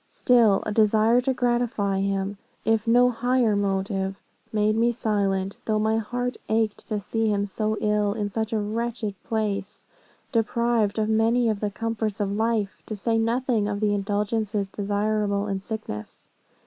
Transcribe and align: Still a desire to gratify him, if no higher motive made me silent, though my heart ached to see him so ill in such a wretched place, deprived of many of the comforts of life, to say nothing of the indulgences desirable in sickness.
Still 0.09 0.63
a 0.65 0.71
desire 0.71 1.21
to 1.21 1.31
gratify 1.35 1.99
him, 1.99 2.39
if 2.65 2.87
no 2.87 3.11
higher 3.11 3.55
motive 3.55 4.23
made 4.51 4.75
me 4.75 4.91
silent, 4.91 5.57
though 5.65 5.77
my 5.77 5.97
heart 5.99 6.37
ached 6.49 6.87
to 6.87 6.99
see 6.99 7.27
him 7.29 7.45
so 7.45 7.77
ill 7.79 8.13
in 8.13 8.31
such 8.31 8.51
a 8.51 8.57
wretched 8.59 9.13
place, 9.23 9.85
deprived 10.31 10.97
of 10.97 11.07
many 11.07 11.49
of 11.49 11.59
the 11.59 11.69
comforts 11.69 12.19
of 12.19 12.31
life, 12.31 12.81
to 12.87 12.95
say 12.95 13.19
nothing 13.19 13.67
of 13.69 13.79
the 13.79 13.93
indulgences 13.93 14.69
desirable 14.69 15.45
in 15.45 15.59
sickness. 15.59 16.29